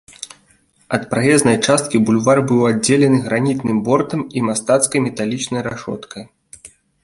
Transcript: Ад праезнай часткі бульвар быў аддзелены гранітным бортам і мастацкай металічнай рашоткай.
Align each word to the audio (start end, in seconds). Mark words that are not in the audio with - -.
Ад 0.95 1.03
праезнай 1.11 1.57
часткі 1.67 2.01
бульвар 2.07 2.41
быў 2.53 2.65
аддзелены 2.71 3.17
гранітным 3.27 3.77
бортам 3.91 4.27
і 4.41 4.47
мастацкай 4.49 4.99
металічнай 5.07 5.61
рашоткай. 5.73 6.23